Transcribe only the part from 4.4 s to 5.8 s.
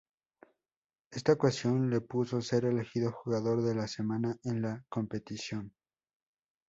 en la competición.